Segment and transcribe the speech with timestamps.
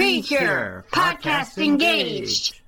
[0.00, 2.59] Precure, podcast engaged.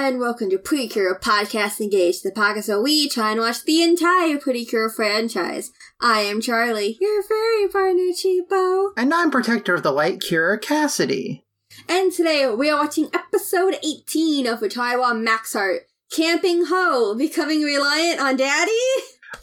[0.00, 3.82] And welcome to Pretty Cure Podcast Engage, the podcast where we try and watch the
[3.82, 5.72] entire Pretty Cure franchise.
[6.00, 8.90] I am Charlie, your fairy partner, Cheapo.
[8.96, 11.44] And I'm protector of the light cure, Cassidy.
[11.88, 17.16] And today we are watching episode 18 of the Futari wa Max Heart, Camping Ho,
[17.16, 18.70] Becoming Reliant on Daddy?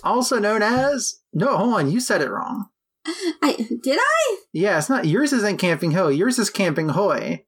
[0.05, 1.19] Also known as.
[1.33, 2.69] No, hold on, you said it wrong.
[3.05, 4.37] I Did I?
[4.53, 5.05] Yeah, it's not.
[5.05, 7.43] Yours isn't Camping Ho, yours is Camping Hoy.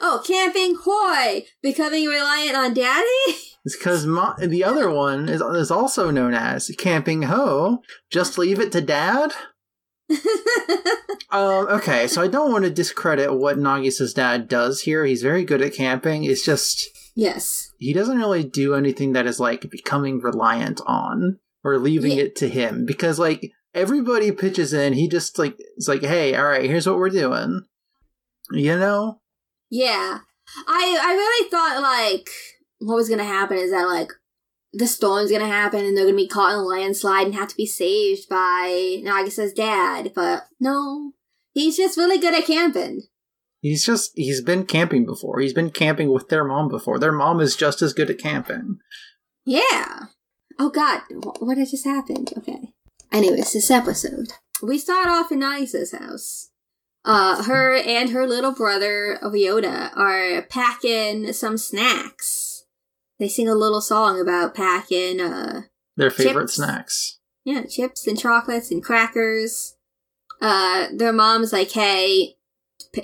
[0.00, 3.36] Oh, Camping Hoy, Becoming Reliant on Daddy?
[3.64, 7.82] It's because the other one is, is also known as Camping Ho.
[8.10, 9.32] Just leave it to Dad?
[11.30, 15.04] um, okay, so I don't want to discredit what Nagisa's dad does here.
[15.04, 16.24] He's very good at camping.
[16.24, 16.88] It's just.
[17.14, 17.70] yes.
[17.78, 22.24] he doesn't really do anything that is like becoming reliant on or leaving Yeah.
[22.24, 26.44] it to him because like everybody pitches in he just like it's like hey all
[26.44, 27.62] right here's what we're doing
[28.52, 29.20] you know
[29.70, 30.18] Yeah.
[30.66, 32.28] I I really thought like
[32.78, 34.12] what was gonna happen is that like
[34.72, 37.56] the storm's gonna happen and they're gonna be caught in a landslide and have to
[37.56, 41.12] be saved by Nagisa's dad, but no.
[41.52, 43.02] He's just really good at camping.
[43.60, 47.40] he's just he's been camping before he's been camping with their mom before their mom
[47.40, 48.78] is just as good at camping
[49.44, 50.04] Yeah.
[50.58, 52.32] Oh god, wh- what had just happened?
[52.38, 52.72] Okay.
[53.12, 54.28] Anyways, this episode.
[54.62, 56.49] We start off in Nagisa's house.
[57.04, 62.64] Uh, her and her little brother, Ryota, are packing some snacks.
[63.18, 65.62] They sing a little song about packing, uh,
[65.96, 66.54] their favorite Chips.
[66.54, 69.76] snacks yeah, chips and chocolates and crackers.
[70.40, 72.36] Uh, their mom's like, hey,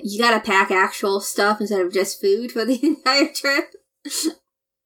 [0.03, 3.73] you gotta pack actual stuff instead of just food for the entire trip.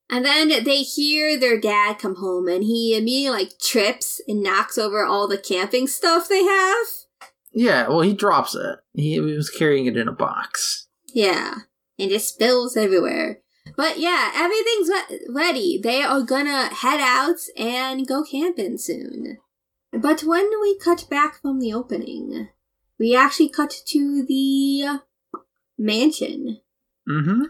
[0.09, 4.77] and then they hear their dad come home and he immediately like trips and knocks
[4.77, 6.87] over all the camping stuff they have.
[7.53, 11.55] Yeah well he drops it he, he was carrying it in a box Yeah,
[11.99, 13.39] and it spills everywhere.
[13.75, 15.79] But yeah, everything's re- ready.
[15.81, 19.37] They are gonna head out and go camping soon.
[19.91, 22.49] But when we cut back from the opening,
[22.97, 25.01] we actually cut to the
[25.77, 26.59] mansion.
[27.07, 27.43] mm-hmm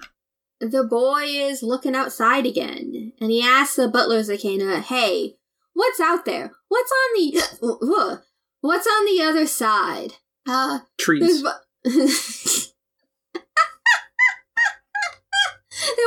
[0.60, 5.38] The boy is looking outside again, and he asks the butler Zakenna, "Hey,
[5.74, 6.52] what's out there?
[6.68, 8.24] What's on the
[8.62, 10.14] what's on the other side?"
[10.48, 11.44] Uh, trees.
[11.84, 12.08] there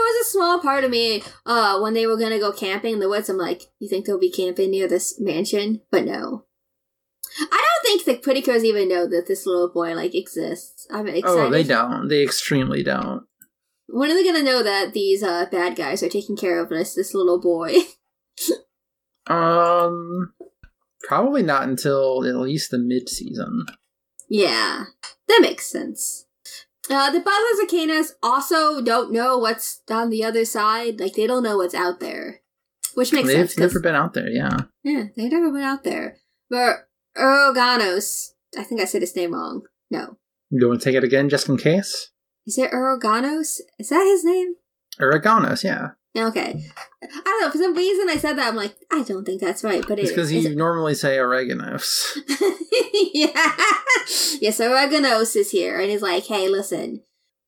[0.01, 3.09] was a small part of me uh when they were gonna go camping in the
[3.09, 5.81] woods i'm like you think they'll be camping near this mansion?
[5.91, 6.45] But no.
[7.41, 10.87] I don't think the pretty cures even know that this little boy like exists.
[10.91, 12.09] I'm excited oh they don't.
[12.09, 13.25] They extremely don't.
[13.89, 16.95] When are they gonna know that these uh bad guys are taking care of this
[16.95, 17.75] this little boy?
[19.27, 20.35] Um
[21.09, 23.67] probably not until at least the mid-season
[24.29, 24.85] yeah
[25.29, 26.25] that makes sense
[26.91, 31.01] uh, the Arcanas also don't know what's on the other side.
[31.01, 32.41] Like, they don't know what's out there.
[32.95, 33.55] Which makes sense.
[33.55, 36.19] they've never been out there yeah Yeah, they've never been out there.
[36.49, 39.63] But Uroganos, I think I said his name wrong.
[39.91, 40.17] No.
[40.51, 42.11] you want to take it again just in case
[42.47, 43.61] Is it Uroganos?
[43.79, 44.55] Is that his name?
[45.01, 45.91] Oreganos, yeah.
[46.17, 46.65] Okay.
[47.03, 49.65] I don't know, for some reason I said that, I'm like, I don't think that's
[49.65, 52.17] right, but it It's because you normally say oreganos.
[53.13, 53.53] yeah.
[54.41, 57.03] Yes, Oreganos is here and he's like, hey, listen.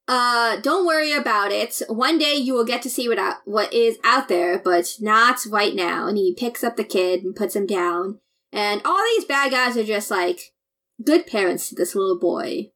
[0.08, 1.80] Uh, don't worry about it.
[1.88, 5.44] One day you will get to see what out, what is out there, but not
[5.48, 6.06] right now.
[6.06, 8.20] And he picks up the kid and puts him down.
[8.52, 10.52] And all these bad guys are just like
[11.04, 12.70] good parents to this little boy.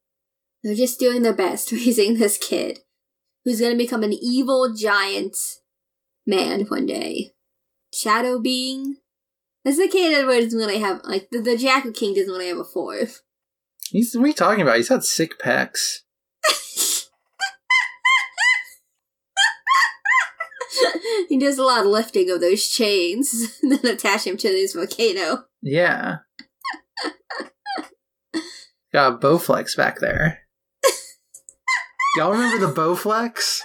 [0.63, 2.81] They're just doing their best raising this kid
[3.45, 5.37] who's going to become an evil giant
[6.31, 7.33] man one day.
[7.93, 8.97] Shadow being.
[9.65, 12.59] That's the kid that doesn't really have like the, the Jaaku King doesn't really have
[12.59, 13.21] a fourth.
[13.91, 14.77] He's what are you talking about?
[14.77, 15.99] He's had sick pecs.
[21.29, 25.45] he does a lot of lifting of those chains, then attach him to this volcano.
[25.61, 26.19] Yeah.
[28.93, 30.41] got a Bowflex back there.
[32.17, 33.61] Y'all remember the Bowflex?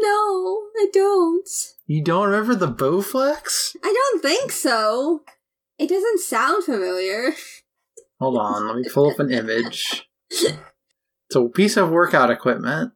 [0.00, 1.48] No, I don't.
[1.86, 3.76] You don't remember the Bowflex?
[3.82, 5.22] I don't think so.
[5.78, 7.34] It doesn't sound familiar.
[8.20, 10.08] Hold on, let me pull up an image.
[10.30, 12.92] It's a piece of workout equipment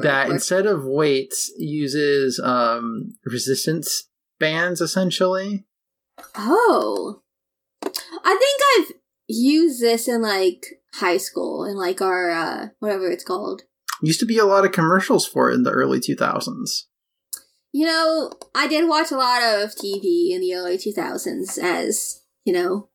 [0.00, 4.08] that instead of weights uses um, resistance
[4.38, 5.64] bands essentially.
[6.36, 7.22] Oh.
[7.82, 8.96] I think I've
[9.26, 13.62] used this in like high school in like our uh whatever it's called.
[14.02, 16.84] Used to be a lot of commercials for it in the early 2000s.
[17.72, 22.52] You know, I did watch a lot of TV in the early 2000s as, you
[22.52, 22.88] know,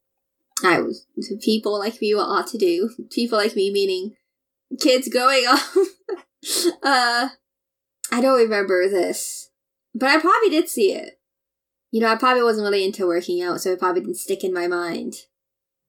[0.63, 1.05] I was
[1.41, 2.89] people like me ought to do.
[3.11, 4.15] People like me meaning
[4.79, 5.59] kids going up.
[6.83, 7.29] uh
[8.11, 9.49] I don't remember this.
[9.93, 11.19] But I probably did see it.
[11.91, 14.53] You know, I probably wasn't really into working out, so it probably didn't stick in
[14.53, 15.15] my mind.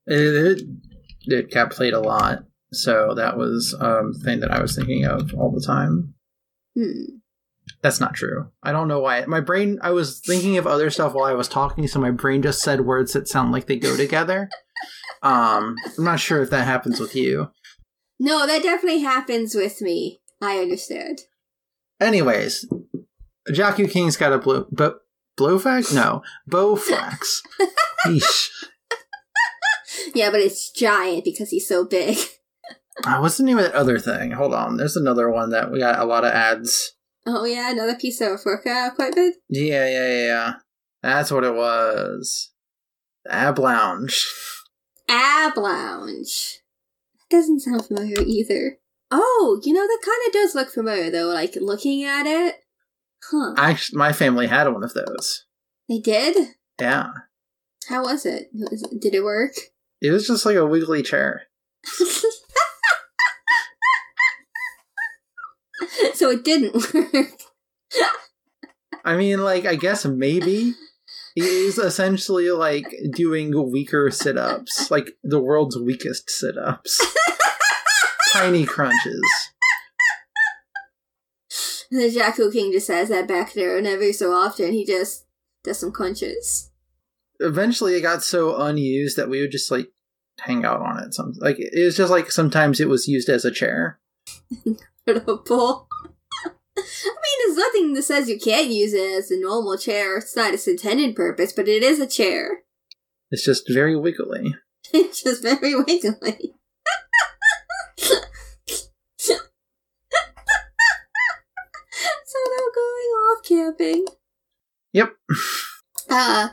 [0.06, 0.62] It, it,
[1.26, 5.34] it got played a lot, so that was um thing that I was thinking of
[5.34, 6.14] all the time.
[6.76, 7.16] Hmm.
[7.82, 8.50] That's not true.
[8.62, 9.24] I don't know why.
[9.26, 12.42] My brain, I was thinking of other stuff while I was talking, so my brain
[12.42, 14.48] just said words that sound like they go together.
[15.22, 17.50] Um, I'm not sure if that happens with you.
[18.18, 20.22] No, that definitely happens with me.
[20.40, 21.18] I understand.
[22.00, 22.66] Anyways,
[23.50, 25.00] Jaaku King's got a blue, but
[25.38, 25.94] blowfax?
[25.94, 27.42] No, bowflax.
[28.06, 28.48] Yeesh.
[30.14, 32.16] Yeah, but it's giant because he's so big.
[33.04, 34.32] Uh, what's the name of that other thing?
[34.32, 34.76] Hold on.
[34.76, 36.92] There's another one that we got a lot of ads.
[37.26, 39.36] Oh yeah, another piece of workout equipment.
[39.48, 40.52] Yeah, yeah, yeah, yeah.
[41.02, 42.50] That's what it was.
[43.28, 44.26] Ab Lounge.
[45.08, 46.60] Ab Lounge.
[47.30, 48.78] That doesn't sound familiar either.
[49.10, 51.26] Oh, you know that kind of does look familiar though.
[51.28, 52.56] Like looking at it,
[53.30, 53.54] huh?
[53.56, 55.44] Actually, my family had one of those.
[55.88, 56.36] they did.
[56.80, 57.08] Yeah.
[57.88, 58.50] How was it?
[58.54, 59.52] Was it- Did it work?
[60.00, 61.42] It was just like a wiggly chair.
[66.14, 67.32] so it didn't work.
[69.04, 70.74] I mean, like, I guess maybe
[71.36, 77.00] it is essentially like doing weaker sit ups, like the world's weakest sit ups.
[78.32, 79.22] Tiny crunches.
[81.90, 85.26] the Jaaku King just has that back there, and every so often he just
[85.64, 86.70] does some crunches.
[87.40, 89.88] Eventually, it got so unused that we would just like
[90.40, 91.14] hang out on it.
[91.14, 93.98] Some like it was just like sometimes it was used as a chair.
[95.06, 95.88] Incredible.
[96.76, 100.18] I mean, there's nothing that says you can't use it as a normal chair.
[100.18, 102.62] It's not its intended purpose, but it is a chair.
[103.30, 104.54] It's just very wiggly.
[104.92, 106.02] It's just very wiggly.
[109.16, 109.34] so
[112.34, 114.06] they're going off camping.
[114.92, 115.12] Yep.
[116.08, 116.48] Uh,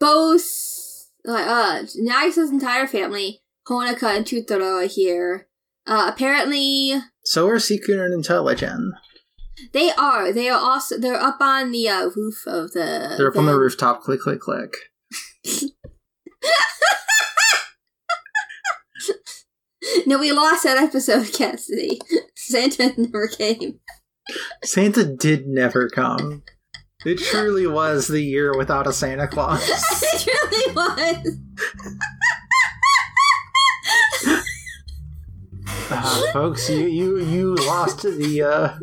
[0.00, 5.46] both, uh, uh, Nagisa's entire family, Honoka and Chutaro are here.
[5.86, 6.94] Uh, apparently,
[7.26, 8.90] So are Seekun and Intelligen.
[9.72, 10.32] they are.
[10.32, 13.14] They are also, they're up on the, uh, roof of the.
[13.18, 14.00] They're up on the rooftop.
[14.02, 14.72] Click, click, click.
[20.06, 22.00] No, we lost that episode, Cassidy.
[22.36, 23.80] Santa never came.
[24.64, 26.42] Santa did never come.
[27.04, 29.62] It truly was the year without a Santa Claus.
[29.68, 31.38] it truly was.
[35.88, 38.78] Uh, folks, you you you lost the uh,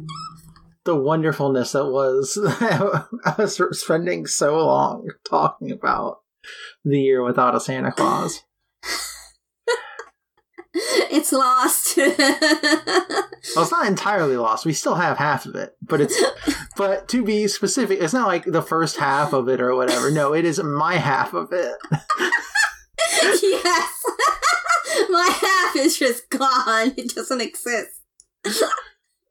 [0.85, 2.37] the wonderfulness that was
[3.25, 6.21] us spending so long talking about
[6.85, 8.43] the year without a Santa Claus.
[11.15, 11.97] It's lost.
[11.97, 12.07] Well,
[13.63, 14.65] it's not entirely lost.
[14.65, 16.19] We still have half of it, but it's
[16.75, 20.09] but to be specific, it's not like the first half of it or whatever.
[20.09, 21.77] No, it is my half of it.
[23.43, 24.03] yes.
[25.13, 26.93] My half is just gone.
[26.97, 28.01] It doesn't exist.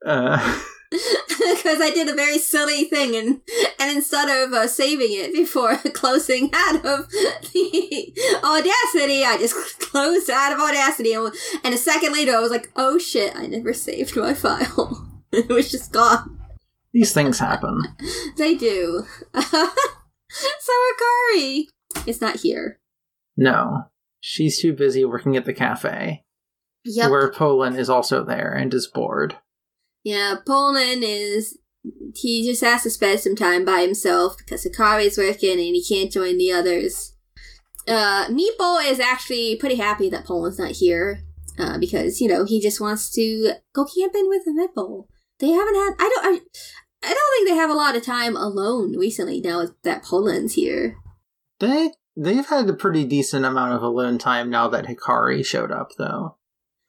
[0.07, 0.61] Uh,
[0.93, 3.41] Because I did a very silly thing, and
[3.81, 8.12] and instead of uh, saving it before closing out of the
[8.45, 11.33] Audacity, I just closed out of Audacity, and,
[11.65, 13.35] and a second later, I was like, "Oh shit!
[13.35, 15.23] I never saved my file.
[15.33, 16.39] it was just gone."
[16.93, 17.81] these things happen.
[18.37, 19.07] They do.
[19.35, 21.65] so Hikari
[22.07, 22.81] is not here.
[23.35, 23.85] No,
[24.23, 26.25] she's too busy working at the cafe,
[26.85, 27.11] Yep.
[27.11, 29.37] where Pollun is also there and is bored.
[30.05, 31.59] Yeah, Pollun is.
[32.14, 36.11] He just has to spend some time by himself because Hikari's working and he can't
[36.12, 37.14] join the others.
[37.88, 41.19] Uh, Meeple is actually pretty happy that Pollun's not here
[41.59, 45.07] uh, because, you know, he just wants to go camping with Meeple.
[45.41, 45.95] They haven't had.
[45.99, 46.25] I don't.
[46.25, 46.41] I,
[47.05, 50.97] I don't think they have a lot of time alone recently now that Pollun's here.
[51.59, 55.90] They they've had a pretty decent amount of alone time now that Hikari showed up,
[55.99, 56.37] though.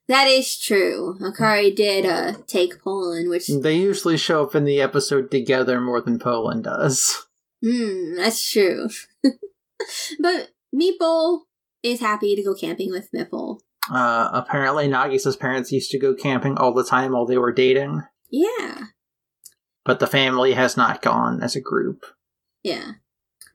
[0.07, 1.17] That is true.
[1.21, 6.01] Hikari did uh, take Pollun, which They usually show up in the episode together more
[6.01, 7.25] than Pollun does.
[7.65, 8.89] Hmm, that's true.
[10.19, 11.41] but Meeple
[11.81, 13.59] is happy to go camping with Meeple.
[13.89, 18.01] Uh, apparently, Nagisa's parents used to go camping all the time while they were dating,
[18.29, 18.85] Yeah,
[19.85, 22.05] but the family has not gone as a group.
[22.63, 22.91] yeah.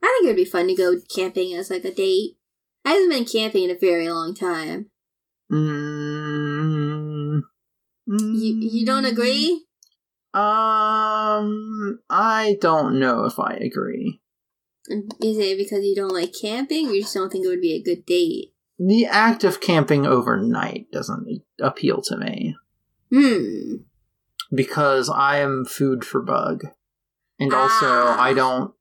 [0.01, 2.37] I think it would be fun to go camping as like a date.
[2.85, 4.89] I haven't been camping in a very long time.
[5.51, 7.41] Mm,
[8.07, 9.65] You you don't agree?
[10.33, 14.21] Um, I don't know if I agree.
[14.89, 17.73] Is it because you don't like camping, or you just don't think it would be
[17.73, 18.53] a good date?
[18.79, 22.55] The act of camping overnight doesn't appeal to me
[23.11, 23.75] Hmm.
[24.53, 26.63] because I am food for bug.
[27.39, 28.19] And also, Ah.
[28.21, 28.73] I don't.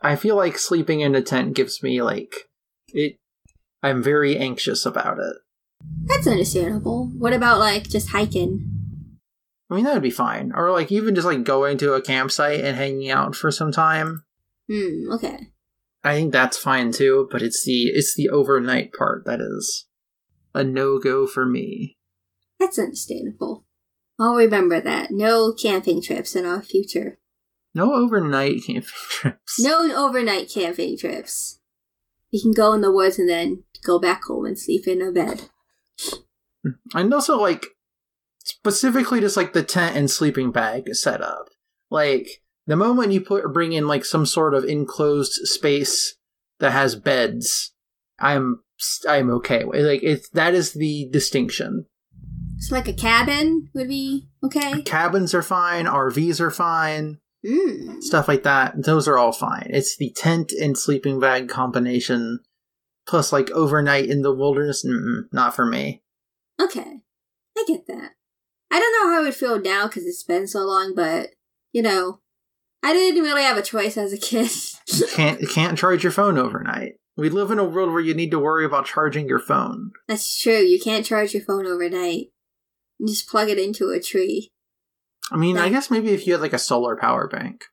[0.00, 2.48] I feel like sleeping in a tent gives me, like,
[2.88, 3.16] it.
[3.82, 5.36] I'm very anxious about it.
[6.04, 7.10] That's understandable.
[7.16, 9.18] What about like just hiking?
[9.70, 10.52] I mean, that would be fine.
[10.54, 14.24] Or, like, even just, like, going to a campsite and hanging out for some time.
[14.70, 15.12] Hmm.
[15.12, 15.48] Okay.
[16.04, 19.86] I think that's fine too, but it's the it's the overnight part that is
[20.54, 21.96] a no go for me.
[22.58, 23.64] That's understandable.
[24.18, 25.10] I'll remember that.
[25.10, 27.18] No camping trips in our future.
[27.78, 29.60] No overnight camping trips.
[29.60, 31.60] No overnight camping trips.
[32.32, 35.12] You can go in the woods and then go back home and sleep in a
[35.12, 35.42] bed.
[36.66, 36.74] Mm.
[36.92, 37.66] And also like
[38.42, 41.50] specifically just like the tent and sleeping bag setup.
[41.88, 46.16] Like the moment you put bring in like some sort of enclosed space
[46.58, 47.72] that has beds,
[48.18, 48.60] I'm
[49.08, 51.86] I'm okay with like it's that is the distinction.
[52.58, 54.82] So like a cabin would be okay.
[54.82, 57.20] Cabins are fine, RVs are fine.
[57.48, 58.00] Hmm.
[58.00, 62.40] stuff like that those are all fine it's the tent and sleeping bag combination
[63.06, 66.02] plus like overnight in the wilderness mm not for me
[66.60, 67.00] Okay.
[67.56, 68.12] I get that.
[68.70, 71.30] I don't know how I would feel now because it's been so long, but
[71.72, 72.20] you know,
[72.82, 74.50] I didn't really have a choice as a kid.
[75.12, 78.38] can't can't charge your phone overnight we live in a world where you need to
[78.38, 80.60] worry about charging your phone That's true.
[80.60, 82.28] You can't charge your phone overnight.
[82.98, 84.52] You just plug it into a tree.
[85.32, 87.64] I mean i guess maybe if you had like a solar power bank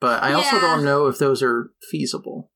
[0.00, 0.60] but i also Yeah.
[0.62, 2.50] don't know if those are feasible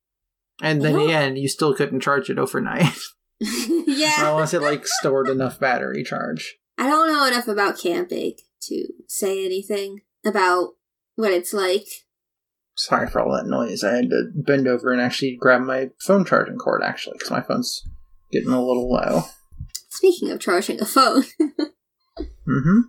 [0.62, 2.92] and then don't- again you still couldn't charge it overnight
[3.40, 4.30] yeah.
[4.30, 9.45] unless it like stored enough battery charge I don't know enough about camping to say
[9.45, 10.71] anything about
[11.14, 11.85] what it's like.
[12.75, 13.85] Sorry for all that noise.
[13.85, 17.42] I had to bend over and actually grab my phone charging cord, actually, because my
[17.42, 17.83] phone's
[18.33, 19.25] getting a little low.
[19.90, 21.25] Speaking of charging a phone,
[22.47, 22.80] hmm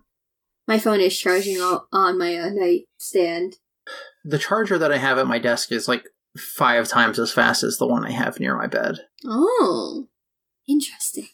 [0.71, 3.57] my phone is charging on my uh, nightstand.
[4.23, 6.05] The charger that I have at my desk is like
[6.37, 8.99] five times as fast as the one I have near my bed.
[9.25, 10.07] Oh,
[10.69, 11.27] interesting.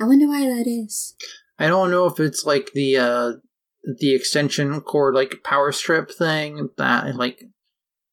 [0.00, 1.14] I wonder why that is.
[1.58, 3.32] I don't know if it's like the uh
[3.98, 7.42] the extension cord like power strip thing that like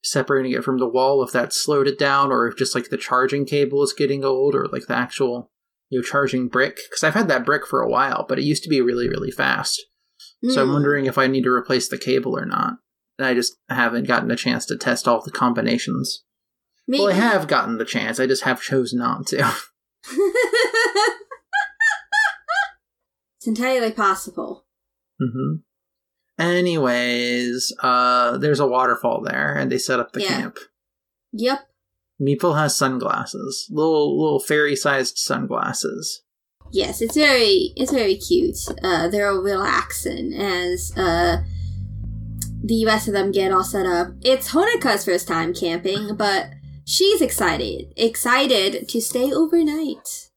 [0.03, 2.97] separating it from the wall if that slowed it down or if just like the
[2.97, 5.50] charging cable is getting old or like the actual
[5.89, 8.63] you know charging brick because I've had that brick for a while but it used
[8.63, 9.81] to be really really fast.
[10.44, 10.74] So I'm Hmm.
[10.74, 12.75] wondering if I need to replace the cable or not.
[13.17, 16.24] And I just haven't gotten a chance to test all the combinations.
[16.88, 17.03] Maybe.
[17.03, 18.20] Well, I have gotten the chance.
[18.20, 19.38] I just have chosen not to.
[23.38, 24.65] it's entirely possible.
[25.22, 25.62] Mm-hmm.
[26.39, 30.27] Anyways, uh, there's a waterfall there, and they set up the Yeah.
[30.27, 30.58] camp.
[31.34, 31.67] Yep.
[32.22, 36.24] Meeple has sunglasses, little little fairy-sized sunglasses.
[36.71, 38.57] Yes, it's very it's very cute.
[38.83, 41.38] Uh, they're relaxing as uh,
[42.63, 44.09] the rest of them get all set up.
[44.21, 46.50] It's Honoka's first time camping, but
[46.86, 50.29] she's excited, excited to stay overnight.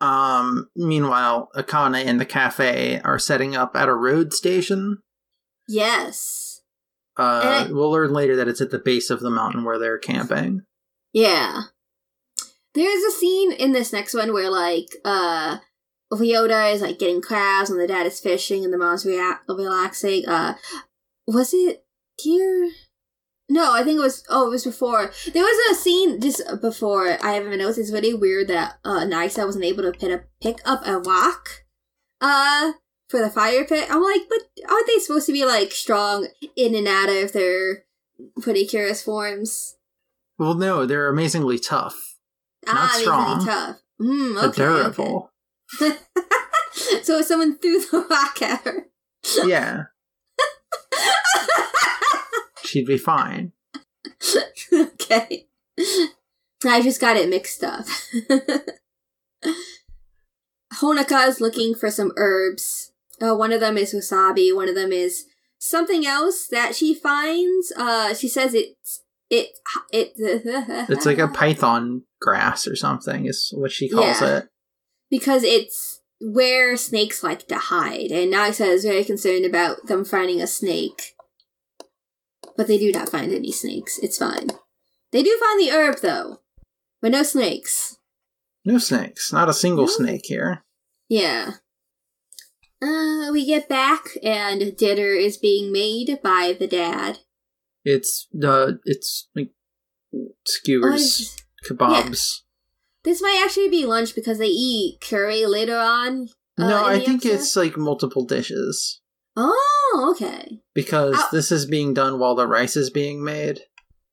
[0.00, 4.98] Um, meanwhile, Akane and the cafe are setting up at a road station.
[5.68, 6.60] Yes,
[7.18, 9.78] Uh, And I- we'll learn later that it's at the base of the mountain where
[9.78, 10.62] they're camping.
[11.12, 11.62] yeah.
[12.74, 15.56] There's a scene in this next one where like uh,
[16.12, 20.26] Ryota is like getting crabs and the dad is fishing and the mom's rea- relaxing.
[20.26, 20.54] Uh,
[21.26, 21.84] was it
[22.18, 22.70] here?
[23.48, 24.24] No, I think it was.
[24.28, 25.12] Oh, it was before.
[25.32, 27.16] There was a scene just before.
[27.22, 27.78] I haven't even noticed.
[27.78, 31.64] It's really weird that uh, Nisa wasn't able to pick up, pick up a rock,
[32.20, 32.72] uh,
[33.08, 33.86] for the fire pit.
[33.88, 37.84] I'm like, but aren't they supposed to be like strong in and out of their
[38.40, 39.76] precarious forms?
[40.38, 42.16] Well, no, they're amazingly tough,
[42.66, 43.76] Not ah, strong, tough.
[44.00, 45.16] Mm, but okay, durable.
[45.16, 45.26] okay.
[47.02, 48.86] so if someone threw the rock at her.
[49.44, 49.84] Yeah,
[52.64, 53.52] she'd be fine.
[54.72, 55.46] okay.
[56.64, 57.84] I just got it mixed up.
[60.74, 62.92] Honoka is looking for some herbs.
[63.20, 64.54] Uh, one of them is wasabi.
[64.54, 65.24] One of them is
[65.58, 67.72] something else that she finds.
[67.76, 69.48] Uh, she says it's it
[69.92, 70.12] it.
[70.88, 74.38] It's like a python grass or something, is what she calls Yeah.
[74.38, 74.48] it.
[75.10, 80.40] Because it's where snakes like to hide, and Nagisa is very concerned about them finding
[80.40, 81.14] a snake.
[82.56, 83.98] But they do not find any snakes.
[83.98, 84.48] It's fine.
[85.12, 86.40] They do find the herb though,
[87.02, 87.96] but no snakes.
[88.64, 89.32] No snakes.
[89.32, 89.90] Not a single No.
[89.92, 90.64] snake here.
[91.08, 91.52] Yeah.
[92.82, 97.20] Uh, we get back and dinner is being made by the dad.
[97.84, 99.50] It's uh it's like
[100.14, 101.36] Oh, skewers, it's-
[101.70, 102.40] kebabs.
[103.06, 106.28] This might actually be lunch because they eat curry later on.
[106.58, 107.34] uh, no, I think episode.
[107.40, 109.00] it's like multiple dishes
[109.36, 110.60] Oh, okay.
[110.74, 113.60] because this is being done while the rice is being made.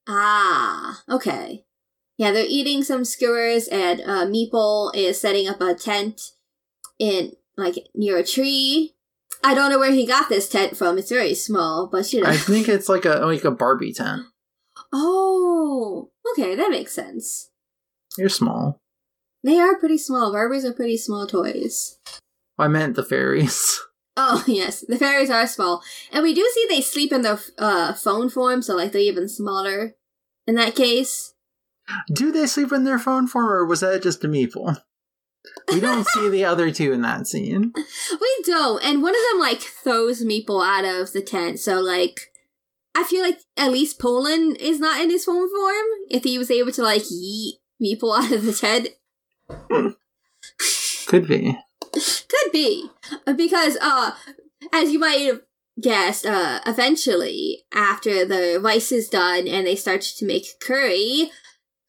[0.08, 1.66] Ah, okay.
[2.18, 6.22] Yeah, they're eating some skewers, and uh, Meeple is setting up a tent
[7.00, 8.94] in like near a tree.
[9.44, 10.98] I don't know where he got this tent from.
[11.00, 12.30] It's very small, but you know.
[12.30, 14.24] I think it's like a like a Barbie tent.
[14.94, 17.50] oh, okay, that makes sense.
[18.18, 18.80] You're small.
[19.44, 20.34] They are pretty small.
[20.34, 22.00] Barbies are pretty small toys.
[22.58, 23.80] I meant the fairies.
[24.16, 25.82] Oh yes, the fairies are small,
[26.12, 29.28] and we do see they sleep in their uh, phone form, so like they're even
[29.28, 29.96] smaller.
[30.46, 31.34] In that case,
[32.14, 34.78] Do they sleep in their phone form, or was that just a meeple?
[35.72, 37.74] We don't see the other two in that scene.
[38.22, 38.84] we don't.
[38.84, 42.32] And one of them like throws Meeple out of the tent, so like
[42.96, 45.86] I feel like at least Pollun is not in his phone form.
[46.10, 48.90] If he was able to like yeet Meeple out of the tent,
[51.08, 51.58] Could be.
[51.94, 52.90] Could be.
[53.36, 54.12] Because, uh,
[54.72, 55.42] as you might have
[55.80, 61.32] guessed, uh, eventually, after the rice is done and they start to make curry,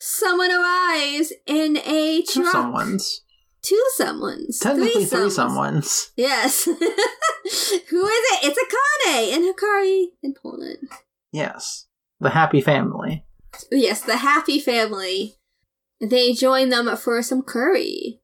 [0.01, 2.55] someone arrives in a Two truck.
[2.55, 3.21] someones.
[3.63, 4.61] Two someones.
[4.61, 5.39] Technically, three someones.
[5.39, 6.11] someones.
[6.17, 6.65] Yes.
[6.65, 6.83] Who is
[7.53, 8.41] it?
[8.43, 10.87] It's Akane and Hikari in Pollun.
[11.33, 11.87] Yes.
[12.21, 13.25] The happy family.
[13.71, 15.37] Yes, the happy family.
[16.09, 18.21] They join them for some curry.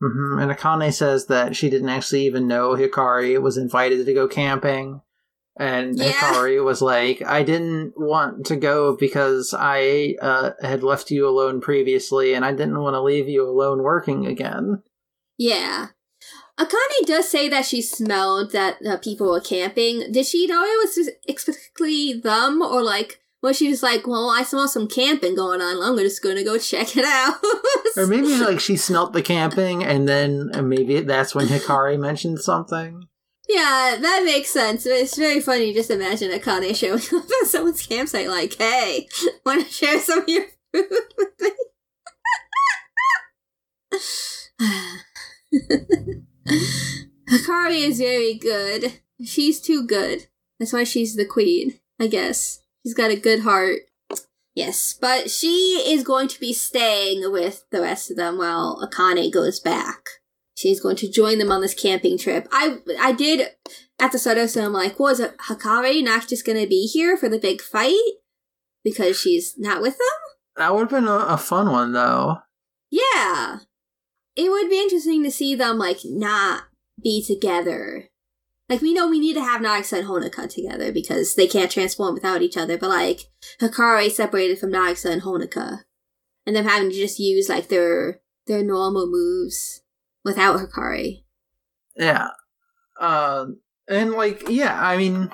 [0.00, 4.26] hmm And Akane says that she didn't actually even know Hikari was invited to go
[4.28, 5.00] camping.
[5.58, 6.12] And Yeah.
[6.12, 11.60] Hikari was like, I didn't want to go because I uh, had left you alone
[11.60, 14.82] previously, and I didn't want to leave you alone working again.
[15.36, 15.88] Yeah.
[16.58, 20.12] Akane does say that she smelled that uh, people were camping.
[20.12, 24.42] Did she know it was specifically them, or like was she just like, "Well, I
[24.42, 25.82] smell some camping going on.
[25.82, 27.34] I'm just gonna go check it out."
[27.96, 33.08] Or maybe like she smelt the camping, and then maybe that's when Hikari mentioned something.
[33.48, 34.86] yeah, that makes sense.
[34.86, 35.74] It's very funny.
[35.74, 39.08] Just imagine Akane showing up at someone's campsite, like, "Hey,
[39.46, 40.86] want to share some of your food
[41.18, 41.50] with me?"
[47.28, 49.00] Hikari is very good.
[49.24, 50.26] She's too good.
[50.58, 52.59] That's why she's the queen, I guess.
[52.84, 53.80] She's got a good heart.
[54.54, 59.32] Yes, but she is going to be staying with the rest of them while Akane
[59.32, 60.08] goes back.
[60.56, 62.48] She's going to join them on this camping trip.
[62.52, 63.48] I I did
[64.00, 66.86] at the start of this, I'm like, was it Hikari not just going to be
[66.86, 67.94] here for the big fight
[68.82, 70.06] because she's not with them?
[70.56, 72.38] That would have been a, a fun one, though.
[72.90, 73.60] Yeah.
[74.36, 76.64] It would be interesting to see them, like, not
[77.02, 78.09] be together.
[78.70, 82.14] Like, we know we need to have Nagisa and Honoka together because they can't transform
[82.14, 83.22] without each other, but, like,
[83.60, 85.80] Hikari separated from Nagisa and Honoka.
[86.46, 89.82] And them having to just use, like, their their normal moves
[90.24, 91.24] without Hikari.
[91.96, 92.28] Yeah.
[93.00, 93.46] Uh,
[93.88, 95.30] and like, yeah, I mean,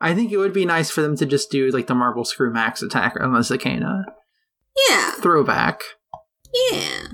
[0.00, 2.52] I think it would be nice for them to just do like the Marble Screw
[2.52, 4.04] Max attack on the Zakenna
[4.88, 5.12] Yeah.
[5.12, 5.82] throwback.
[6.70, 7.08] Yeah.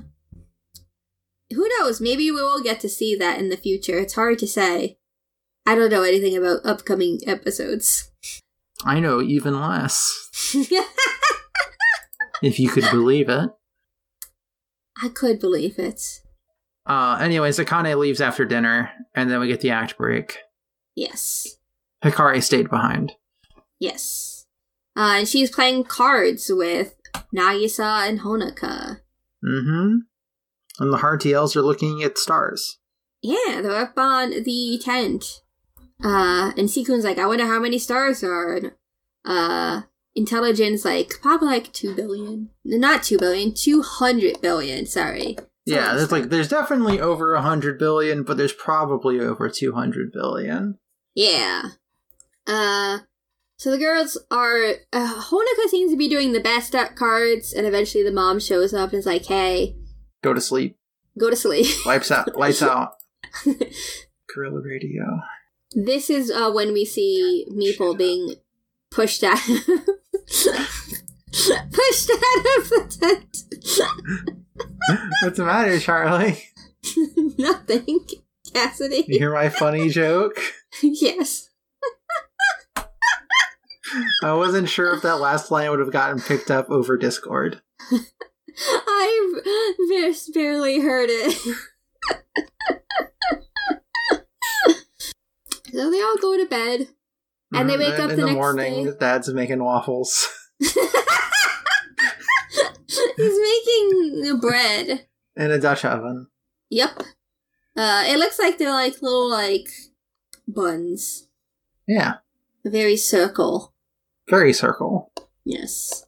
[1.50, 2.00] Who knows?
[2.00, 3.98] Maybe we will get to see that in the future.
[3.98, 4.98] It's hard to say.
[5.66, 8.10] I don't know anything about upcoming episodes.
[8.84, 10.28] I know even less,
[12.42, 13.50] if you could believe it.
[15.00, 16.20] I could believe it.
[16.84, 20.38] Uh, anyways, Akane leaves after dinner, and then we get the act break.
[20.96, 21.46] Yes.
[22.04, 23.12] Hikari stayed behind.
[23.78, 24.46] Yes.
[24.96, 26.96] Uh, and she's playing cards with
[27.34, 29.00] Nagisa and Honoka.
[29.44, 29.98] Mm-hmm.
[30.80, 32.78] And the Hardtails are looking at stars.
[33.22, 35.42] Yeah, they're up on the tent.
[36.02, 38.54] Uh, and Seekun's like, I wonder how many stars there are.
[38.56, 38.72] And,
[39.24, 39.82] uh,
[40.18, 42.50] Intelligen, like, probably like 2 billion.
[42.64, 45.36] Not 2 billion, 200 billion, sorry.
[45.64, 49.72] It's Yeah, there's like there's definitely over a hundred billion, but there's probably over two
[49.72, 50.78] hundred billion.
[51.14, 51.62] Yeah.
[52.48, 52.98] Uh,
[53.58, 54.72] so the girls are.
[54.92, 58.74] Uh, Honoka seems to be doing the best at cards, and eventually the mom shows
[58.74, 59.76] up and is like, hey,
[60.24, 60.76] Go to sleep.
[61.16, 61.86] go to sleep.
[61.86, 62.36] Lights out.
[62.36, 62.94] Lights out.
[64.34, 65.04] Gorilla Radio.
[65.74, 68.34] This is uh, when we see Meeple being
[68.90, 69.38] pushed out.
[69.38, 70.48] pushed
[72.10, 73.44] out of the tent.
[75.22, 76.42] What's the matter, Charlie?
[77.38, 78.00] Nothing.
[78.52, 79.04] Cassidy.
[79.08, 80.38] You hear my funny joke?
[80.82, 81.48] yes.
[84.22, 87.60] I wasn't sure if that last line would have gotten picked up over Discord.
[88.58, 89.40] I
[89.88, 91.56] just barely heard it.
[95.82, 96.88] So they all go to bed,
[97.52, 98.84] and they Mm, wake up in the, the next morning.
[98.86, 98.92] day.
[98.98, 100.28] Dad's making waffles
[103.16, 105.06] He's making bread.
[105.36, 106.28] in a Dutch oven.
[106.70, 107.02] Yep.
[107.76, 109.68] Uh, it looks like they're like little like
[110.46, 111.28] buns,
[111.86, 112.14] Yeah,
[112.64, 113.72] very circle.
[114.28, 115.10] very circle.
[115.44, 116.04] Yes.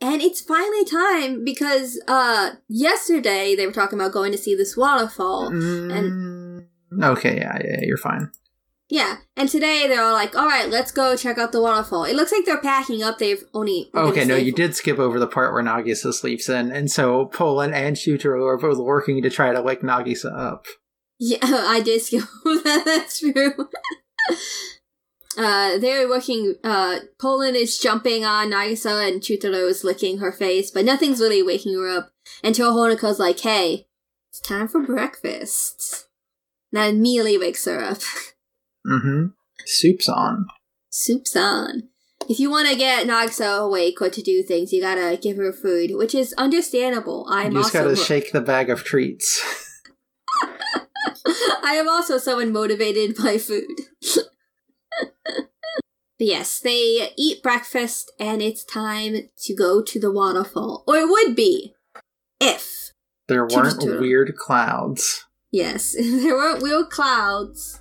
[0.00, 4.76] And it's finally time because uh yesterday they were talking about going to see this
[4.76, 5.50] waterfall.
[5.50, 6.66] Mm,
[7.02, 8.30] okay, yeah, yeah, you're fine.
[8.90, 12.16] Yeah, and today they're all like, "All right, let's go check out the waterfall." It
[12.16, 13.18] looks like they're packing up.
[13.18, 16.90] They've only Okay, no, you did skip over the part where Nagisa sleeps in, and
[16.90, 20.66] so Pollun and Chutaro are both working to try to wake Nagisa up.
[21.18, 22.84] Yeah, I did skip over that.
[22.86, 23.52] That's true.
[25.36, 26.54] uh, they're working.
[26.64, 31.42] Uh, Pollun is jumping on Nagisa, and Chutaro is licking her face, but nothing's really
[31.42, 32.10] waking her up
[32.42, 33.86] until Honoka's like, "Hey,
[34.30, 36.06] it's time for breakfast."
[36.72, 37.98] And that immediately wakes her up.
[38.88, 39.26] Mm-hmm.
[39.66, 40.46] Soup's on.
[40.90, 41.84] Soup's on.
[42.28, 45.52] If you want to get Nagisa awake or to do things, you gotta give her
[45.52, 47.26] food, which is understandable.
[47.30, 49.40] I'm you just also gotta shake the bag of treats.
[51.62, 53.66] I am also someone motivated by food.
[56.18, 60.82] But yes, they eat breakfast and it's time to go to the waterfall.
[60.86, 61.74] Or it would be
[62.40, 62.90] if,
[63.28, 65.24] There weren't weird clouds.
[65.52, 67.78] yes, there weren't weird clouds.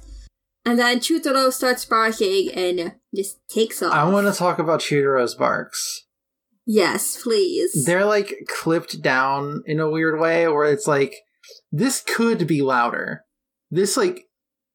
[0.67, 3.93] And then Chutaro starts barking and just takes off.
[3.93, 6.03] I want to talk about Chutaro's barks.
[6.65, 7.85] Yes, please.
[7.85, 11.15] They're like clipped down in a weird way, where it's like
[11.71, 13.23] this could be louder.
[13.71, 14.25] This like,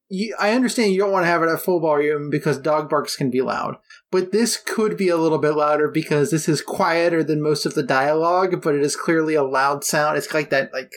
[0.09, 3.15] you, I understand you don't want to have it at full volume because dog barks
[3.15, 3.75] can be loud,
[4.11, 7.75] but this could be a little bit louder because this is quieter than most of
[7.75, 10.17] the dialogue, but it is clearly a loud sound.
[10.17, 10.91] It's like that like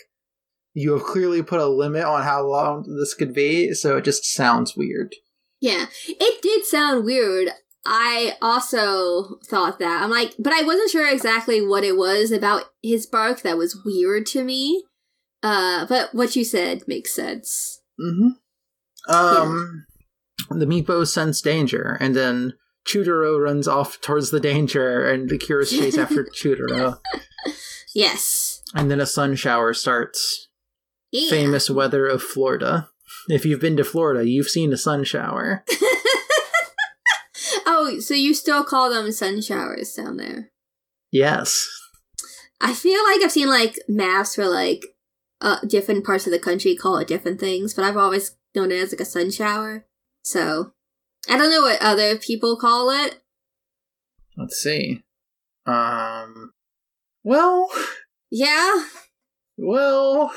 [0.79, 4.27] you have clearly put a limit on how long this could be, so it just
[4.27, 5.15] sounds weird.
[5.59, 7.49] Yeah, it did sound weird.
[7.87, 10.03] I also thought that.
[10.03, 13.81] I'm like, but I wasn't sure exactly what it was about his bark that was
[13.87, 14.85] weird to me.
[15.43, 17.81] Uh, but what you said makes sense.
[17.99, 19.15] Mm-hmm.
[19.15, 19.87] Um,
[20.51, 22.53] the Meepos sense danger, and then
[22.87, 26.99] Chutaro runs off towards the danger, and the Curious chase after Chutaro,
[27.95, 28.61] Yes.
[28.75, 30.46] and then a sun shower starts.
[31.12, 31.31] Yeah.
[31.31, 32.88] Famous weather of Florida.
[33.29, 35.64] If you've been to Florida, you've seen a sun shower.
[37.66, 40.51] oh, so you still call them sun showers down there?
[41.12, 41.69] Yes.
[42.61, 44.83] I feel like I've seen like maps for like
[45.40, 48.83] uh different parts of the country call it different things, but I've always known it
[48.83, 49.87] as like a sun shower.
[50.23, 50.73] So
[51.29, 53.21] I don't know what other people call it.
[54.37, 55.03] Let's see.
[55.66, 56.53] Um.
[57.25, 57.69] Well,
[58.31, 58.85] Yeah.
[59.57, 60.33] well,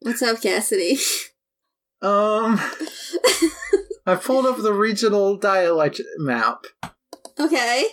[0.00, 0.98] What's up, Cassidy?
[2.02, 2.60] um.
[4.06, 6.64] I pulled up the regional dialect map.
[7.38, 7.84] okay.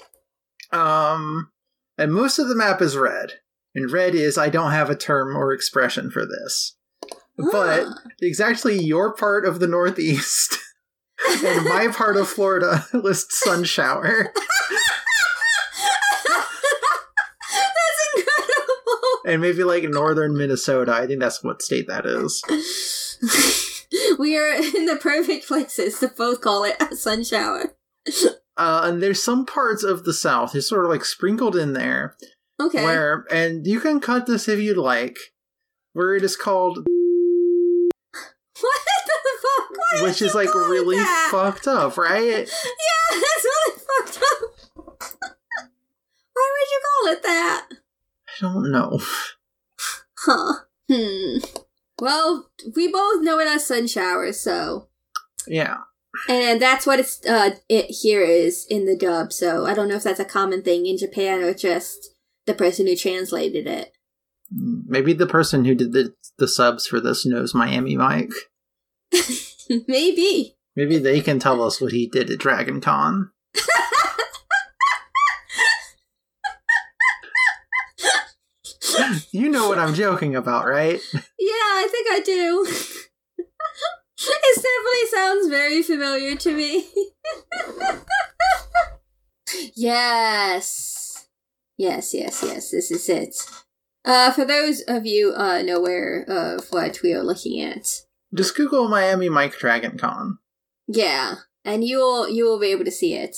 [0.71, 1.51] Um,
[1.97, 3.33] and most of the map is red.
[3.75, 6.77] And red is I don't have a term or expression for this.
[7.51, 7.87] But
[8.21, 10.57] exactly your part of the Northeast
[11.43, 14.31] and my part of Florida lists sun shower.
[17.53, 19.14] That's incredible.
[19.25, 20.93] And maybe like northern Minnesota.
[20.93, 22.43] I think that's what state that is.
[24.19, 27.73] we are in the perfect places to both call it a sun shower.
[28.57, 32.15] Uh, and there's some parts of the South, it's sort of like sprinkled in there,
[32.61, 32.83] Okay.
[32.85, 35.17] where, and you can cut this if you'd like,
[35.93, 36.77] where it is called,
[38.61, 39.71] What the fuck?
[39.71, 41.29] Why which is like really that?
[41.31, 42.21] fucked up, right?
[42.47, 42.47] Yeah,
[43.11, 44.39] that's really fucked up.
[46.33, 47.67] Why would you call it that?
[48.37, 48.99] I don't know.
[50.17, 50.53] Huh.
[50.91, 51.37] Hmm.
[51.99, 54.87] Well, we both know it as sun shower, so
[55.47, 55.77] Yeah.
[56.27, 59.31] and that's what it's uh it here is in the dub.
[59.31, 62.09] So I don't know if that's a common thing in Japan or just
[62.45, 63.91] the person who translated it.
[64.51, 68.31] Maybe the person who did the the subs for this knows Miami Mike.
[69.87, 70.57] Maybe.
[70.75, 73.31] Maybe they can tell us what he did at Dragon Con.
[79.31, 80.99] you know what I'm joking about, right?
[81.13, 82.65] Yeah, I think I do.
[83.37, 86.85] it definitely sounds very familiar to me.
[89.75, 91.27] yes.
[91.77, 93.35] Yes, yes, yes, this is it.
[94.05, 98.01] Uh, for those of you uh, know aware of what we are looking at,
[98.33, 100.37] Just Google Miami Mike Dragon Con.
[100.87, 103.35] yeah, and you will you will be able to see it.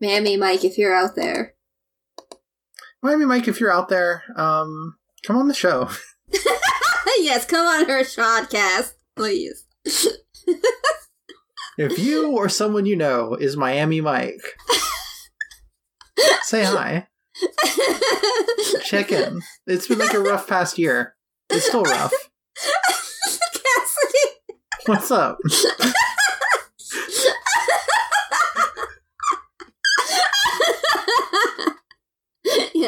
[0.00, 1.54] Mammy Mike, if you're out there.
[3.02, 5.88] Miami Mike, if you're out there, um, come on the show.
[7.18, 9.64] yes, come on her podcast, please.
[11.78, 14.42] If you or someone you know is Miami Mike,
[16.42, 17.06] say hi.
[18.82, 19.42] Check in.
[19.68, 21.14] It's been like a rough past year.
[21.50, 22.12] It's still rough.
[23.52, 24.58] Cassidy.
[24.86, 25.38] What's up?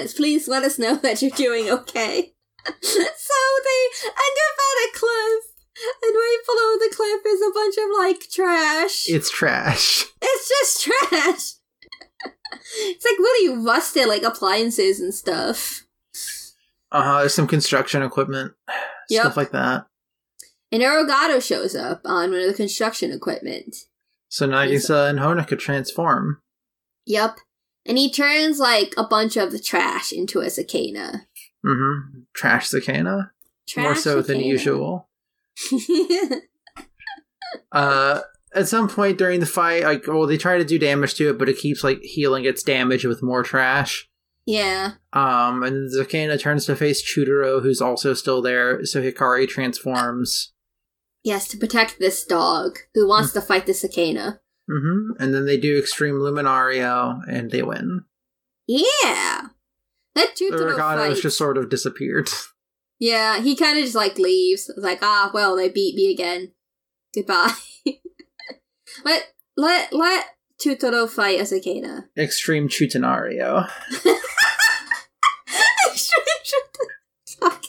[0.01, 2.33] Yes, please let us know that you're doing okay.
[2.83, 5.45] So they end up at a cliff,
[6.03, 9.07] and right below the cliff is a bunch of like trash.
[9.09, 10.05] It's trash.
[10.23, 12.33] It's just trash.
[12.77, 15.87] it's like really rusted, like appliances and stuff.
[16.93, 17.19] Uh huh.
[17.21, 18.53] There's some construction equipment,
[19.09, 19.21] Yep.
[19.23, 19.87] stuff like that.
[20.71, 23.75] And Erogato shows up on one of the construction equipment.
[24.29, 26.41] So Nagisa and Honoka transform.
[27.07, 27.39] Yep.
[27.87, 31.27] And he turns like a bunch of the trash into a cicada.
[31.67, 32.21] Mm-hmm.
[32.35, 33.33] Trash Cicada.
[33.77, 35.09] More Trash so than usual.
[37.73, 38.21] Uh,
[38.55, 41.39] at some point during the fight, like, well, they try to do damage to it,
[41.39, 44.09] but it keeps like healing its damage with more trash.
[44.47, 44.93] yeah.
[45.13, 48.85] Um, and Zakenna turns to face Chutaro, who's also still there.
[48.85, 50.53] So Hikari transforms.
[51.23, 54.41] Yes, to protect this dog who wants to fight the cicada.
[54.69, 58.05] Hmm And then they do Extreme Luminario, and they win.
[58.67, 59.49] Yeah.
[60.15, 61.23] That Regatta's fight.
[61.23, 62.29] just sort of disappeared.
[63.03, 64.69] Yeah, he kind of just like leaves.
[64.69, 66.53] It's like, ah, well, they beat me again.
[67.15, 67.55] Goodbye.
[69.07, 70.27] let let let
[70.63, 72.05] Chutaro fight a cicada.
[72.19, 73.71] Extreme Chutenario.
[77.41, 77.65] Fuck.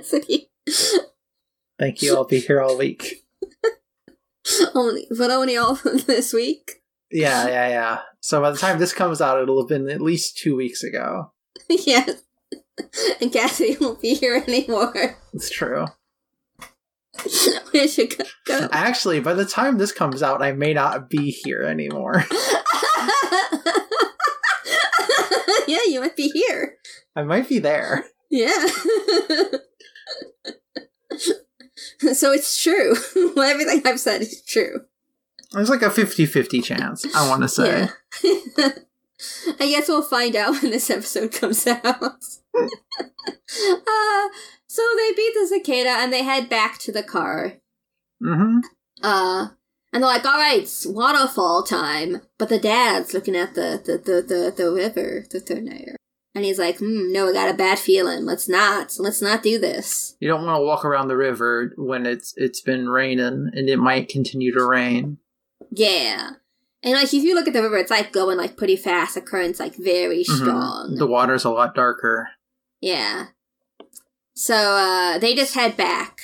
[0.00, 0.48] Suki.
[1.78, 2.14] Thank you.
[2.14, 3.24] I'll be here all week.
[4.74, 5.74] only, but only all
[6.06, 6.82] this week.
[7.10, 7.98] Yeah, yeah, yeah.
[8.20, 11.32] So by the time this comes out, it'll have been at least two weeks ago.
[11.68, 12.22] yes.
[13.20, 15.16] And Cassie won't be here anymore.
[15.32, 15.86] It's true.
[17.72, 18.24] Where should go?
[18.46, 18.68] go?
[18.70, 22.24] Actually, by the time this comes out, I may not be here anymore.
[25.66, 26.76] yeah, you might be here.
[27.16, 28.04] I might be there.
[28.30, 28.66] Yeah.
[32.14, 32.94] so it's true.
[33.42, 34.82] everything I've said is true.
[35.52, 37.88] There's like a 50 50 chance, I want to say.
[38.24, 38.68] Yeah.
[39.60, 41.82] I guess we'll find out when this episode comes out.
[41.84, 42.68] uh,
[44.66, 47.54] so they beat the cicada and they head back to the car.
[48.22, 48.58] hmm
[49.02, 49.48] Uh,
[49.92, 52.20] and they're like, all right, it's waterfall time.
[52.38, 55.94] But the dad's looking at the, the, the, the, the river, the Thurnair.
[56.34, 58.24] And he's like, hmm, no, I got a bad feeling.
[58.24, 58.94] Let's not.
[58.98, 60.14] Let's not do this.
[60.20, 63.78] You don't want to walk around the river when it's it's been raining and it
[63.78, 65.18] might continue to rain.
[65.70, 66.30] Yeah.
[66.84, 69.14] And like if you look at the river, it's like going like pretty fast.
[69.14, 70.36] The current's like very Mhm.
[70.36, 70.94] strong.
[70.96, 72.28] The water's a lot darker.
[72.80, 73.26] yeah.
[74.34, 76.20] So uh they just head back.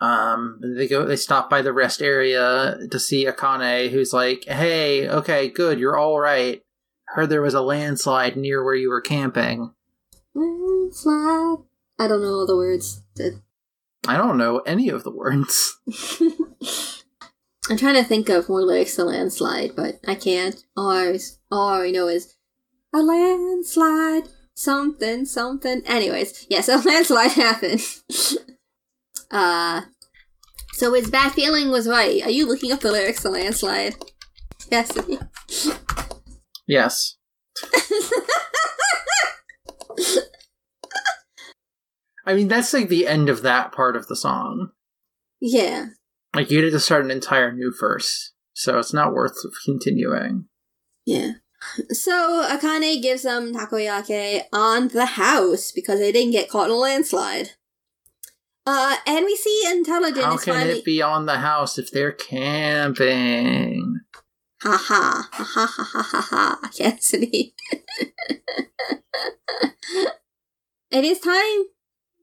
[0.00, 1.04] Um, they go.
[1.04, 5.98] They stop by the rest area to see Akane, who's like, "Hey, okay, good, you're
[5.98, 6.62] all right.
[7.14, 9.74] Heard there was a landslide near where you were camping.
[10.34, 11.64] Landslide.
[11.98, 13.02] I don't know all the words.
[14.06, 15.78] I don't know any of the words.
[17.68, 20.62] I'm trying to think of more lyrics to landslide, but I can't.
[20.76, 21.18] All I,
[21.50, 22.36] all I know is
[22.92, 25.82] a landslide, something, something.
[25.86, 27.82] Anyways, yeah, so landslide happened.
[29.30, 29.82] uh,
[30.72, 32.22] so his bad feeling was right.
[32.22, 33.96] Are you looking up the lyrics to landslide?
[34.70, 34.90] Yes.
[36.70, 37.16] Yes.
[42.24, 44.70] I mean, that's like the end of that part of the song.
[45.40, 45.86] yeah.
[46.32, 50.44] Like, you had to start an entire new verse, so it's not worth continuing.
[51.04, 51.32] Yeah.
[51.90, 56.76] So Akane gives them takoyaki on the house because they didn't get caught in a
[56.76, 57.50] landslide.
[58.64, 60.78] Uh, and we see Intelligen How can finally.
[60.78, 63.98] it be on the house if they're camping?
[64.62, 66.20] Ha ha ha ha ha ha ha
[66.60, 66.70] ha.
[66.76, 67.54] Cassidy.
[70.90, 71.64] it is time.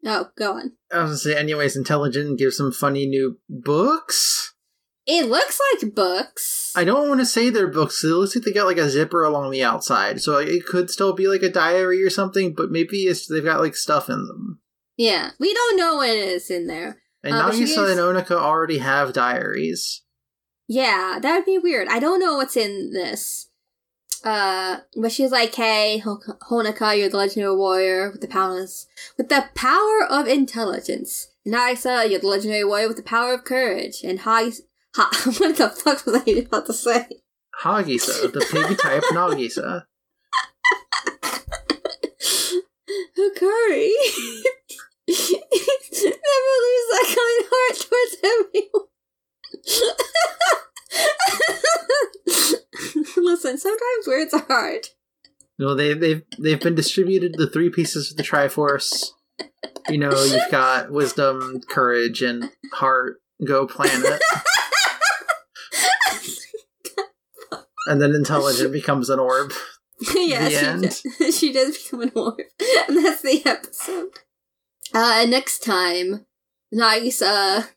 [0.06, 0.74] Oh, go on.
[0.92, 4.54] I was gonna say, anyways, Intelligen gives some funny new books.
[5.06, 6.74] It looks like books.
[6.76, 8.04] I don't want to say they're books.
[8.04, 11.14] It looks like they got like a zipper along the outside, so it could still
[11.14, 12.54] be like a diary or something.
[12.54, 14.60] But maybe it's they've got like stuff in them.
[14.98, 17.02] yeah, we don't know what is in there.
[17.24, 20.04] And Uh, Nagisa and Honoka already have diaries.
[20.68, 21.88] Yeah, that would be weird.
[21.88, 23.50] I don't know what's in this.
[24.24, 29.46] Uh, but she's like, "Hey, Honoka, you're the legendary warrior with the powers, with the
[29.56, 31.28] power of intelligence.
[31.46, 34.04] And Nagisa, you're the legendary warrior with the power of courage.
[34.04, 34.58] And Hagi,
[34.96, 37.08] ha- what the fuck was I about to say?
[37.64, 39.86] Hagisa, the pig type Nagisa.
[43.18, 43.92] Hikari.
[45.08, 48.87] Never lose that kind heart towards everyone.
[53.18, 54.88] Listen, sometimes words are hard.
[55.60, 59.12] No, they they've they've been distributed the three pieces of the Triforce.
[59.90, 63.22] You know, you've got wisdom, courage, and heart.
[63.46, 64.20] Go planet.
[67.88, 69.52] and then Intelligen becomes an orb.
[70.16, 71.04] yeah, she, does,
[71.38, 72.40] she does become an orb.
[72.88, 74.20] And that's the episode.
[74.94, 76.26] Uh, next time,
[76.74, 77.70] Nagisa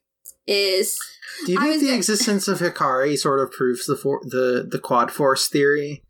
[0.51, 0.99] is.
[1.47, 4.67] Do you I think the gonna- existence of Hikari sort of proves the for- the
[4.71, 6.03] the quad force theory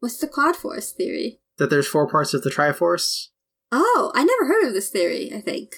[0.00, 1.38] What's the Quad Force theory?
[1.58, 3.28] that there's four parts of the Triforce?
[3.70, 5.74] Oh, I never heard of this theory, I think.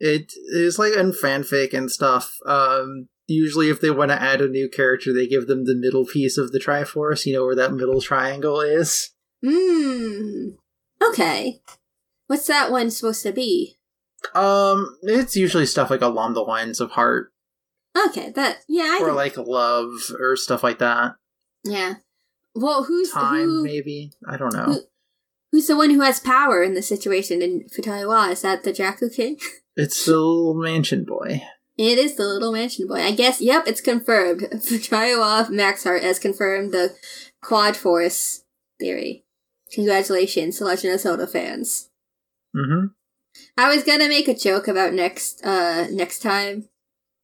[0.00, 2.34] It is like in fanfic and stuff.
[2.46, 6.06] Um, usually, if they want to add a new character, they give them the middle
[6.06, 7.26] piece of the Triforce.
[7.26, 9.10] You know where that middle triangle is.
[9.44, 10.50] Hmm.
[11.02, 11.60] Okay.
[12.26, 13.76] What's that one supposed to be?
[14.34, 17.32] Um, it's usually stuff like along the lines of heart
[18.08, 18.58] Okay, that.
[18.68, 19.02] Yeah, I.
[19.02, 21.14] or like love or stuff like that.
[21.64, 21.94] yeah.
[22.54, 23.62] Well, who's Time, who?
[23.64, 24.64] maybe I don't know.
[24.64, 24.80] who-
[25.50, 28.28] Who's the one who has power in the situation in Futari wa?
[28.28, 29.38] Is that the Jaaku King?
[29.76, 31.40] It's the little mansion boy.
[31.78, 32.96] It is the little mansion boy.
[33.00, 34.40] I guess, yep, it's confirmed.
[34.56, 36.94] Futari wa Max Heart has confirmed the
[37.42, 38.42] Quad Force
[38.80, 39.24] theory.
[39.72, 41.88] Congratulations to Legend of Zelda fans.
[42.52, 42.86] hmm
[43.56, 46.68] I was gonna make a joke about next, uh, next time.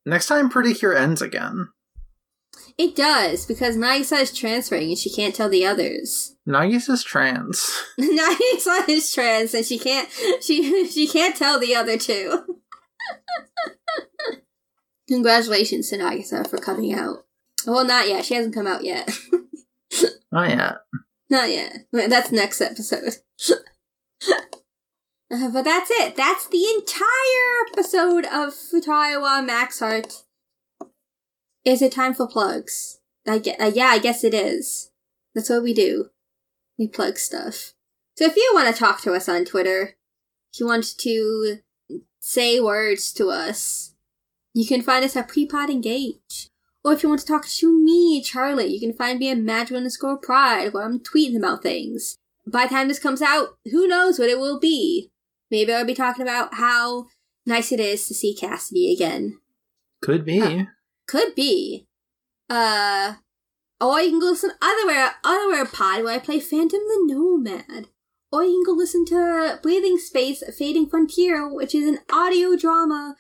[0.07, 1.69] Next time, Pretty Cure ends again.
[2.77, 6.35] It does, because Nagisa is transferring and she can't tell the others.
[6.49, 7.71] Nagisa's trans.
[8.01, 10.09] Nagisa is trans and she can't,
[10.43, 12.61] she, she can't tell the other two.
[15.09, 17.25] Congratulations to Nagisa for coming out.
[17.67, 18.25] Well, not yet.
[18.25, 19.09] She hasn't come out yet.
[20.33, 20.77] not yet.
[21.31, 21.87] Not yet.
[21.93, 23.17] That's next episode.
[25.33, 26.17] Uh, but that's it.
[26.17, 30.25] That's the entire episode of Futari wa Max Heart.
[31.65, 33.01] Is it time for plugs?
[33.27, 34.91] I get, uh, yeah, I guess it is.
[35.35, 36.11] That's what we do.
[36.79, 37.73] We plug stuff.
[38.17, 39.97] So if you want to talk to us on Twitter,
[40.53, 41.59] if you want to
[42.21, 43.95] say words to us,
[44.53, 46.51] you can find us at Prepod Engage.
[46.85, 49.77] Or if you want to talk to me, Charlie, you can find me at Magic
[49.77, 52.19] underscore Pride, where I'm tweeting about things.
[52.47, 55.11] By the time this comes out, who knows what it will be?
[55.55, 57.07] Maybe I'll be talking about how
[57.47, 59.39] nice it is to see Cassidy again.
[60.03, 60.41] Could be.
[60.41, 60.65] Huh.
[61.07, 61.87] Could be.
[62.51, 63.15] Uh,
[63.81, 67.87] or you can go listen otherwhere, otherwhere pod where I play Phantom the Nomad.
[68.33, 73.15] Or you can go listen to Breathing Space, Fading Frontier, which is an audio drama,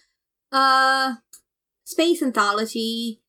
[0.50, 1.14] uh,
[1.84, 3.22] space anthology.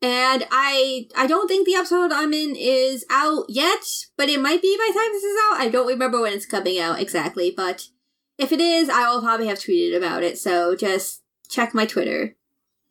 [0.00, 3.84] And I, I don't think the episode I'm in is out yet,
[4.16, 5.60] but it might be by the time this is out.
[5.60, 7.88] I don't remember when it's coming out exactly, but
[8.38, 10.38] if it is, I will probably have tweeted about it.
[10.38, 12.36] So just check my Twitter.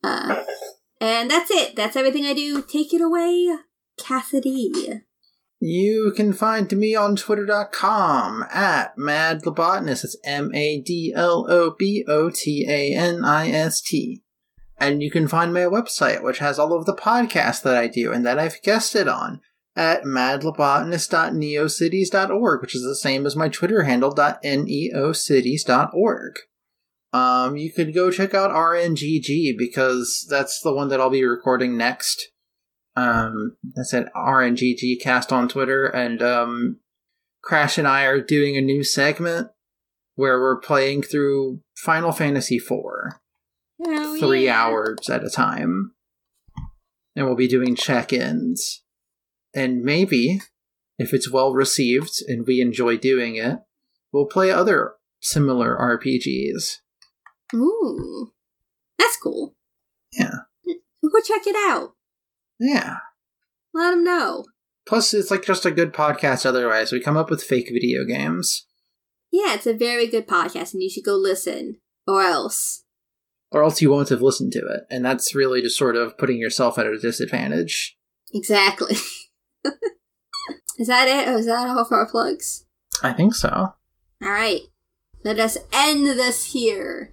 [0.04, 0.44] Uh,
[1.02, 1.76] and that's it.
[1.76, 2.62] That's everything I do.
[2.62, 3.50] Take it away,
[3.98, 5.02] Cassidy.
[5.60, 10.04] You can find me on twitter.com at madlobotanist.
[10.04, 14.22] It's M A D L O B O T A N I S T.
[14.80, 18.14] And you can find my website, which has all of the podcasts that I do
[18.14, 19.42] and that I've guested on,
[19.78, 26.40] at madlobotanist.neocities.org, which is the same as my Twitter handle, .neocities.org.
[27.14, 31.78] Um, you could go check out RNGG because that's the one that I'll be recording
[31.78, 32.28] next.
[32.98, 36.82] Um, that's at RNGG cast on Twitter, and um,
[37.44, 39.52] Crash and I are doing a new segment
[40.16, 42.72] where we're playing through Final Fantasy IV
[43.80, 44.60] Oh, three yeah.
[44.60, 45.92] hours at a time.
[47.16, 48.82] And we'll be doing check ins.
[49.58, 50.40] And maybe,
[51.00, 53.58] if it's well received and we enjoy doing it,
[54.14, 56.76] we'll play other similar RPGs.
[57.56, 58.34] Ooh.
[59.00, 59.56] That's cool.
[60.14, 60.42] Yeah.
[61.02, 61.94] Go check it out.
[62.60, 62.98] Yeah.
[63.74, 64.46] Let them know.
[64.88, 66.92] Plus, it's like just a good podcast otherwise.
[66.92, 68.68] We come up with fake video games.
[69.32, 71.78] Yeah, it's a very good podcast and you should go listen.
[72.06, 72.84] Or else.
[73.52, 74.82] Or else you won't have listened to it.
[74.92, 77.98] And that's really just sort of putting yourself at a disadvantage.
[78.36, 78.98] Exactly.
[80.80, 81.28] is that it?
[81.28, 82.66] Or is that all for our plugs?
[83.04, 83.74] I think so.
[84.24, 84.62] Alright.
[85.24, 87.12] Let us end this here.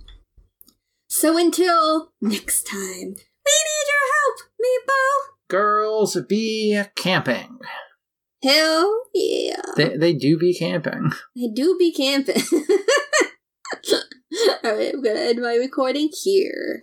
[1.08, 5.48] So until next time, we need your help, Meepo!
[5.48, 7.58] Girls be camping.
[8.42, 9.62] Hell yeah.
[9.76, 11.12] They, they do be camping.
[11.36, 12.42] They do be camping.
[14.64, 16.80] Alright, I'm gonna end my recording here.「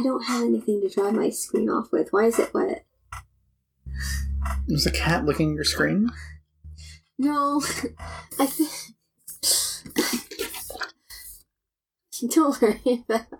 [0.00, 2.10] I don't have anything to dry my screen off with.
[2.10, 2.86] Why is it wet?
[4.66, 6.10] Was a cat licking your screen?
[7.18, 7.62] No,
[8.38, 8.70] I think.
[12.34, 13.26] Don't worry about